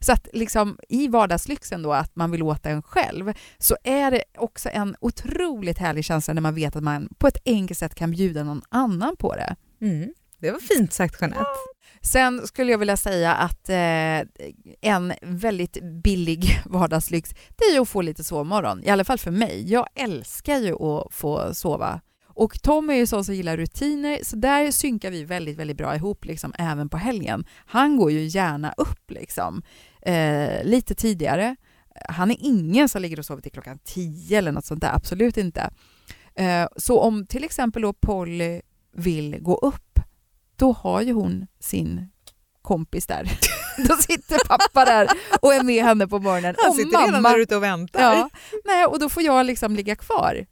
[0.00, 4.24] Så att liksom i vardagslyxen då, att man vill åt en själv, så är det
[4.38, 8.10] också en otroligt härlig känsla när man vet att man på ett enkelt sätt kan
[8.10, 9.56] bjuda någon annan på det.
[9.80, 10.14] Mm.
[10.38, 11.44] Det var fint sagt Jeanette.
[12.02, 14.20] Sen skulle jag vilja säga att eh,
[14.80, 18.84] en väldigt billig vardagslyx, det är ju att få lite sovmorgon.
[18.84, 19.72] I alla fall för mig.
[19.72, 22.00] Jag älskar ju att få sova.
[22.34, 25.96] Och Tom är ju sån som gillar rutiner, så där synkar vi väldigt, väldigt bra
[25.96, 27.44] ihop, liksom, även på helgen.
[27.66, 29.62] Han går ju gärna upp liksom,
[30.02, 31.56] eh, lite tidigare.
[32.08, 35.36] Han är ingen som ligger och sover till klockan tio eller något sånt där, absolut
[35.36, 35.70] inte.
[36.34, 38.60] Eh, så om till exempel då Polly
[38.92, 39.98] vill gå upp,
[40.56, 42.08] då har ju hon sin
[42.62, 43.38] kompis där.
[43.88, 45.08] då sitter pappa där
[45.40, 46.54] och är med henne på morgonen.
[46.58, 48.00] Han och sitter redan mamma, där ute och väntar.
[48.00, 48.30] ja,
[48.64, 50.46] nej, och då får jag liksom ligga kvar.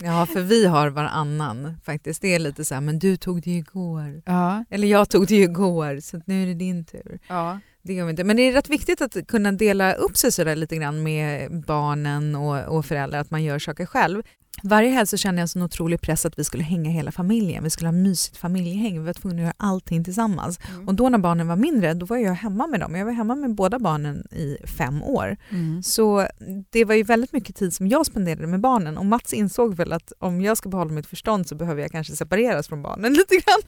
[0.00, 2.22] Ja, för vi har varannan faktiskt.
[2.22, 4.22] Det är lite så här, men du tog det ju igår.
[4.26, 7.18] Ja, Eller jag tog det ju igår, så nu är det din tur.
[7.28, 7.58] ja.
[7.84, 8.24] Det gör vi inte.
[8.24, 12.36] Men det är rätt viktigt att kunna dela upp sig sådär lite grann med barnen
[12.36, 14.22] och, och föräldrar, att man gör saker själv.
[14.62, 17.64] Varje helg så kände jag en sån otrolig press att vi skulle hänga hela familjen.
[17.64, 18.92] Vi skulle ha mysigt familjehäng.
[19.00, 20.58] Vi var tvungna att göra allting tillsammans.
[20.74, 20.88] Mm.
[20.88, 22.94] Och då när barnen var mindre, då var jag hemma med dem.
[22.94, 25.36] Jag var hemma med båda barnen i fem år.
[25.50, 25.82] Mm.
[25.82, 26.26] Så
[26.70, 29.92] det var ju väldigt mycket tid som jag spenderade med barnen och Mats insåg väl
[29.92, 33.34] att om jag ska behålla mitt förstånd så behöver jag kanske separeras från barnen lite
[33.34, 33.60] grann.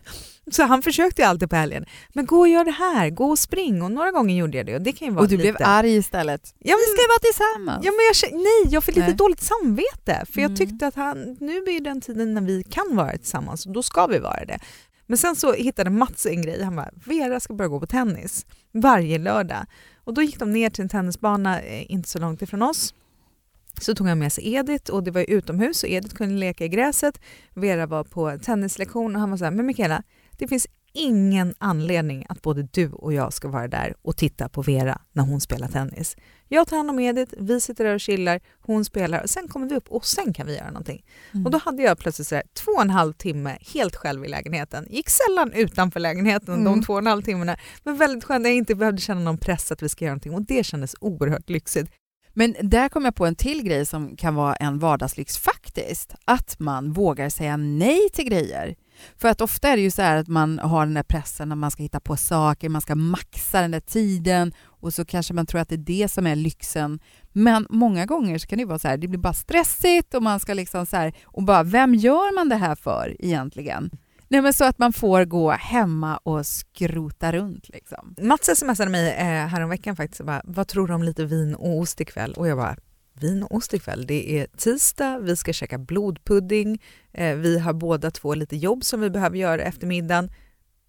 [0.53, 1.85] Så han försökte ju alltid på helgen.
[2.12, 3.83] Men gå och gör det här, gå och spring.
[3.83, 5.53] Och några gånger gjorde jag det och det kan ju vara Och du lite...
[5.53, 6.55] blev arg istället.
[6.59, 7.85] Ja, Vi ska vara tillsammans.
[7.87, 9.16] Ja, men jag, nej, jag fick lite Nej.
[9.16, 10.25] dåligt samvete.
[10.33, 13.66] För jag Mm tyckte att han, nu är den tiden när vi kan vara tillsammans
[13.66, 14.58] och då ska vi vara det.
[15.06, 16.62] Men sen så hittade Mats en grej.
[16.62, 19.66] Han bara, Vera ska börja gå på tennis varje lördag.
[20.04, 22.94] Och då gick de ner till en tennisbana eh, inte så långt ifrån oss.
[23.80, 26.64] Så tog han med sig Edith och det var ju utomhus och Edith kunde leka
[26.64, 27.20] i gräset.
[27.54, 30.02] Vera var på tennislektion och han var så här, men Mikaela,
[30.38, 34.62] det finns ingen anledning att både du och jag ska vara där och titta på
[34.62, 36.16] Vera när hon spelar tennis.
[36.48, 39.68] Jag tar hand om Edith, vi sitter där och chillar, hon spelar och sen kommer
[39.68, 41.04] vi upp och sen kan vi göra någonting.
[41.33, 41.46] Mm.
[41.46, 44.28] Och då hade jag plötsligt så här, två och en halv timme helt själv i
[44.28, 44.87] lägenheten.
[44.90, 46.64] Gick sällan utanför lägenheten Mm.
[46.64, 47.57] de två och en halv timmarna.
[47.83, 50.42] Men väldigt skönt jag inte behövde känna någon press att vi ska göra någonting och
[50.42, 51.92] det kändes oerhört lyxigt.
[52.35, 56.14] Men där kom jag på en till grej som kan vara en vardagslyx faktiskt.
[56.25, 58.75] Att man vågar säga nej till grejer.
[59.16, 61.57] För att ofta är det ju så här att man har den där pressen när
[61.57, 65.47] man ska hitta på saker, man ska maxa den där tiden och så kanske man
[65.47, 67.01] tror att det är det som är lyxen.
[67.33, 70.40] Men många gånger så kan det vara så här, det blir bara stressigt och man
[70.40, 73.90] ska liksom så här, och bara vem gör man det här för egentligen?
[74.35, 78.14] Nej men så att man får gå hemma och skrota runt liksom.
[78.20, 81.79] Mats smsade mig eh, häromveckan faktiskt och bara, vad tror du om lite vin och
[81.79, 82.35] ost ikväll?
[82.37, 82.77] Och jag bara,
[83.12, 84.07] vin och ost ikväll?
[84.07, 89.01] Det är tisdag, vi ska käka blodpudding, eh, vi har båda två lite jobb som
[89.01, 90.31] vi behöver göra efter middagen.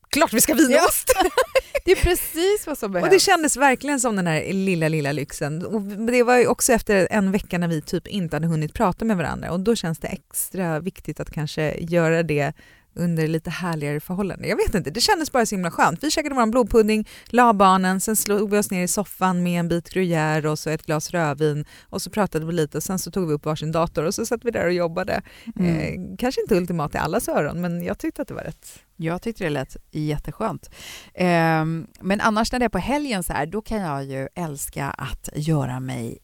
[0.10, 0.86] Klart vi ska vin och Ja.
[0.88, 1.14] ost!
[1.86, 3.08] Det är precis vad som behövs.
[3.08, 5.66] Och det kändes verkligen som den här lilla, lilla lyxen.
[5.66, 9.06] Och det var ju också efter en vecka när vi typ inte hade hunnit prata
[9.06, 12.54] med varandra och då känns det extra viktigt att kanske göra det
[12.96, 14.50] under lite härligare förhållanden.
[14.50, 16.04] Jag vet inte, det kändes bara så himla skönt.
[16.04, 19.68] Vi käkade vår blodpudding, la barnen, sen slog vi oss ner i soffan med en
[19.68, 23.12] bit gruyère och så ett glas rödvin och så pratade vi lite och sen så
[23.12, 25.22] tog vi upp varsin dator och så satt vi där och jobbade.
[25.60, 25.76] Mm.
[25.76, 28.80] Eh, kanske inte ultimat i allas öron men jag tyckte att det var rätt.
[28.96, 30.70] Jag tyckte det lät jätteskönt.
[31.14, 34.86] Ehm, men annars när det är på helgen så här, då kan jag ju älska
[34.90, 36.18] att göra mig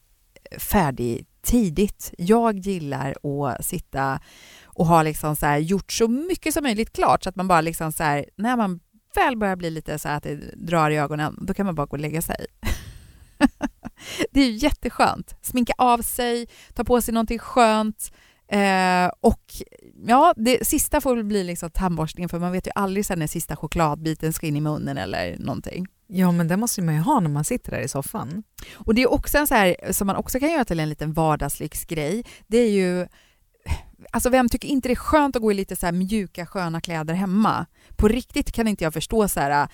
[0.57, 2.13] färdig tidigt.
[2.17, 4.19] Jag gillar att sitta
[4.73, 7.91] och ha liksom så gjort så mycket som möjligt klart så att man bara liksom
[7.91, 8.79] så här, när man
[9.15, 11.85] väl börjar bli lite så här att det drar i ögonen, då kan man bara
[11.85, 12.45] gå och lägga sig.
[14.31, 15.35] det är ju jätteskönt.
[15.41, 18.11] Sminka av sig, ta på sig någonting skönt,
[18.51, 19.41] Eh, och
[20.05, 23.27] ja, det sista får väl bli liksom tandborstningen för man vet ju aldrig sen när
[23.27, 25.87] sista chokladbiten ska in i munnen eller någonting.
[26.07, 28.43] Ja men det måste man ju ha när man sitter där i soffan.
[28.73, 31.13] Och det är också en så här som man också kan göra till en liten
[31.13, 32.23] vardagslyxgrej.
[32.47, 33.07] Det är ju
[34.13, 36.81] Alltså vem tycker inte det är skönt att gå i lite så här mjuka sköna
[36.81, 37.65] kläder hemma?
[37.95, 39.67] På riktigt kan inte jag förstå så här eh,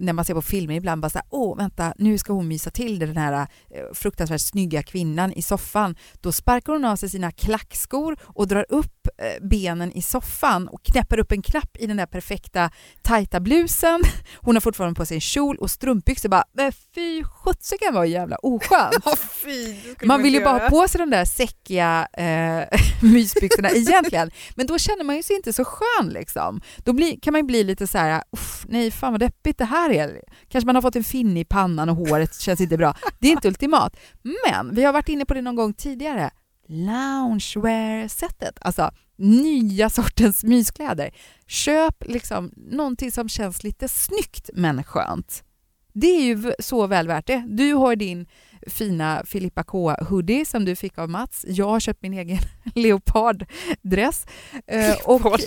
[0.00, 2.70] när man ser på filmer ibland bara så här, åh vänta nu ska hon mysa
[2.70, 3.46] till det, den här eh,
[3.94, 5.96] fruktansvärt snygga kvinnan i soffan.
[6.20, 10.82] Då sparkar hon av sig sina klackskor och drar upp eh, benen i soffan och
[10.82, 12.70] knäpper upp en knapp i den där perfekta
[13.02, 14.02] tajta blusen.
[14.40, 18.36] Hon har fortfarande på sig en kjol och strumpbyxor bara, men fy sjuttsiken vad jävla
[18.36, 19.04] oskönt.
[20.02, 24.30] Man vill ju bara ha på sig de där säckiga eh, mysbyxorna egentligen.
[24.54, 26.60] Men då känner man ju sig inte så skön liksom.
[26.78, 28.22] Då blir, kan man ju bli lite så här,
[28.68, 30.20] nej fan vad deppigt det här är.
[30.48, 32.96] Kanske man har fått en finne i pannan och håret känns inte bra.
[33.18, 33.96] Det är inte ultimat.
[34.22, 36.30] Men vi har varit inne på det någon gång tidigare.
[36.68, 41.10] Loungewear-sättet, alltså nya sortens myskläder.
[41.46, 45.44] Köp liksom någonting som känns lite snyggt men skönt.
[45.92, 47.44] Det är ju så väl värt det.
[47.48, 48.26] Du har din
[48.66, 51.44] fina Filippa K-hoodie som du fick av Mats.
[51.48, 52.38] Jag har köpt min egen
[52.74, 54.26] leoparddress.
[54.66, 55.20] Eh, och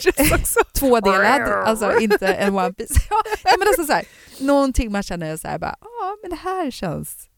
[0.74, 2.94] tvådelad, alltså inte en one piece.
[3.44, 4.06] ja, men alltså så här,
[4.40, 7.30] någonting man känner så här bara, ja men det här känns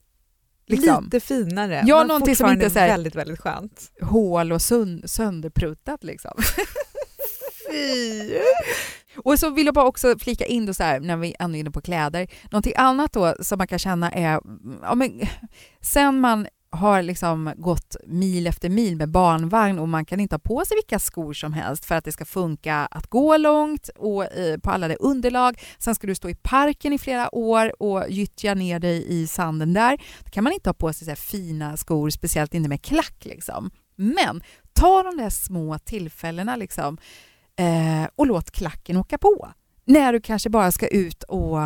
[0.67, 3.91] liksom Lite finare, Ja, men någonting som inte så här- väldigt, väldigt skönt.
[4.01, 6.31] hål och sön- sönderpruttat liksom.
[9.17, 11.59] Och så vill jag bara också flika in då så här, när vi ändå är
[11.59, 14.41] inne på kläder, någonting annat då som man kan känna är,
[14.81, 15.21] ja men
[15.81, 20.39] sen man har liksom gått mil efter mil med barnvagn och man kan inte ha
[20.39, 24.37] på sig vilka skor som helst för att det ska funka att gå långt och
[24.37, 25.59] eh, på alla det underlag.
[25.79, 29.73] Sen ska du stå i parken i flera år och gyttja ner dig i sanden
[29.73, 29.97] där.
[30.23, 33.25] Då kan man inte ha på sig så här fina skor, speciellt inte med klack.
[33.25, 33.71] Liksom.
[33.95, 34.43] Men
[34.73, 36.97] ta de där små tillfällena liksom,
[37.57, 39.51] eh, och låt klacken åka på.
[39.85, 41.57] När du kanske bara ska ut och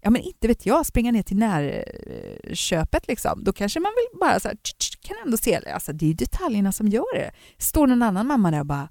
[0.00, 3.44] ja men inte vet jag, springa ner till närköpet liksom.
[3.44, 6.08] Då kanske man vill bara så här, tsch, tsch, kan ändå se, alltså det är
[6.08, 7.30] ju detaljerna som gör det.
[7.58, 8.88] Står någon annan mamma där och bara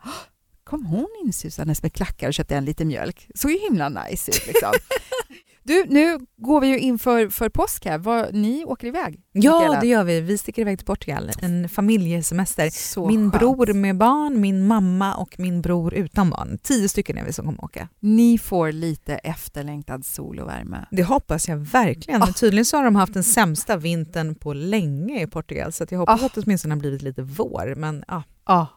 [0.66, 3.28] kom hon insusandes med klackar och köpte en liten mjölk.
[3.36, 4.72] Såg ju himla nice ut liksom.
[5.68, 7.98] Du, nu går vi ju inför för påsk här.
[7.98, 9.22] Vad, ni åker iväg?
[9.32, 9.80] Ja, Mikaela.
[9.82, 10.22] det gör vi.
[10.22, 11.32] Vi sticker iväg till Portugal.
[11.42, 12.70] En familjesemester.
[12.70, 13.40] Så min skönt.
[13.40, 16.58] bror med barn, min mamma och min bror utan barn.
[16.64, 17.88] Tio stycken är vi som kommer åka.
[18.00, 20.86] Ni får lite efterlängtad sol och värme.
[20.92, 22.20] Det hoppas jag verkligen.
[22.20, 26.00] Men tydligen så har de haft den sämsta vintern på länge i Portugal så jag
[26.00, 26.26] hoppas Ah.
[26.26, 27.76] att det åtminstone har blivit lite vår.
[27.76, 28.68] Men ja, Ja.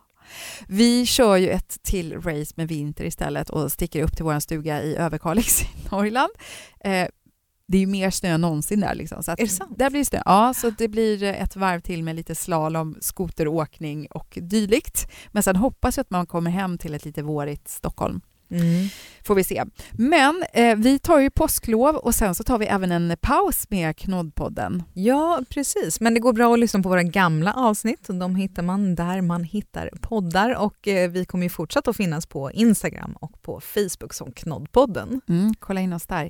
[0.69, 4.83] Vi kör ju ett till race med vinter istället och sticker upp till vår stuga
[4.83, 6.33] i Överkalix i Norrland.
[6.81, 7.07] Eh,
[7.69, 8.95] det är ju mer snö än någonsin där.
[8.95, 9.23] Liksom.
[9.23, 9.79] Så att Är det sant?
[9.79, 10.23] Där blir snö.
[10.25, 15.11] Ja, så det blir ett varv till med lite slalom, skoteråkning och dylikt.
[15.33, 18.21] Men sen hoppas jag att man kommer hem till ett lite vårigt Stockholm.
[18.51, 18.89] mm.
[19.29, 19.65] Får vi se.
[19.93, 23.97] Men eh, vi tar ju påsklov och sen så tar vi även en paus med
[23.97, 24.83] Knoddpodden.
[24.95, 26.01] ja precis.
[26.01, 28.07] Men det går bra att lyssna på våra gamla avsnitt.
[28.07, 32.27] De hittar man där man hittar poddar och eh, vi kommer ju fortsätta att finnas
[32.27, 35.21] på Instagram och på Facebook som Knoddpodden.
[35.29, 36.25] Mm, kolla in oss där.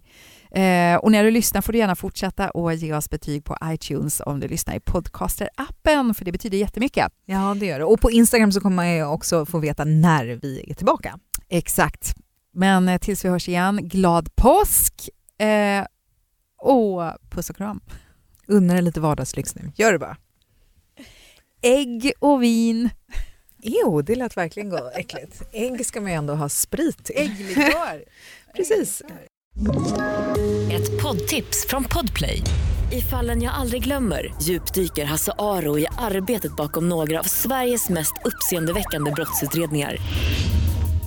[0.51, 4.23] Eh, och när du lyssnar får du gärna fortsätta och ge oss betyg på iTunes
[4.27, 7.13] om du lyssnar i podcaster-appen, för det betyder jättemycket.
[7.27, 7.85] Ja, det gör det.
[7.85, 11.19] Och på Instagram så kommer jag också få veta när vi är tillbaka.
[11.49, 12.15] Exakt.
[12.53, 15.85] Men eh, tills vi hörs igen, glad påsk eh,
[16.59, 17.81] och puss och kram.
[18.47, 19.73] Unna dig lite vardagslyx nu.
[19.75, 20.17] Gör det bara.
[21.63, 22.91] Ägg och vin.
[23.63, 24.93] Jo, det lät verkligen gott.
[24.95, 25.43] äckligt.
[25.53, 27.17] Ägg ska man ju ändå ha sprit till.
[27.17, 28.05] Ägglikör.
[28.57, 29.03] Precis.
[30.73, 32.43] Ett poddtips från Podplay.
[32.93, 38.15] I fallen jag aldrig glömmer djupdyker Hasse Aro i arbetet bakom några av Sveriges mest
[38.25, 39.97] uppseendeväckande brottsutredningar.